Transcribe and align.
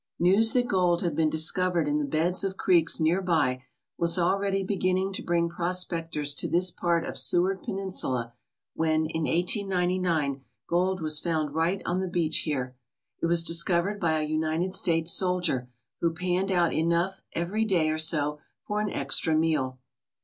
News 0.17 0.53
that 0.53 0.67
gold 0.67 1.03
had 1.03 1.15
been 1.15 1.29
discovered 1.29 1.87
in 1.87 1.99
the 1.99 2.05
beds 2.05 2.43
of 2.43 2.57
creeks 2.57 2.99
near 2.99 3.21
by 3.21 3.65
was 3.99 4.17
already 4.17 4.63
beginning 4.63 5.13
to 5.13 5.21
bring 5.21 5.47
prospectors 5.47 6.33
to 6.33 6.49
this 6.49 6.71
part 6.71 7.05
of 7.05 7.19
Seward 7.19 7.61
Peninsula 7.61 8.33
when, 8.73 9.05
in 9.05 9.25
1899, 9.25 10.41
gold 10.67 11.01
was 11.03 11.19
found 11.19 11.53
right 11.53 11.83
on 11.85 11.99
the 11.99 12.07
beach 12.07 12.39
here. 12.39 12.75
It 13.21 13.27
was 13.27 13.43
discovered 13.43 13.99
by 13.99 14.19
a 14.19 14.23
United 14.25 14.73
States 14.73 15.11
soldier, 15.11 15.69
who 15.99 16.11
panned 16.15 16.49
out 16.51 16.73
enough 16.73 17.21
every 17.33 17.63
day 17.63 17.91
or 17.91 17.99
so 17.99 18.39
for 18.65 18.81
an 18.81 18.89
extra 18.89 19.35
meal. 19.35 19.77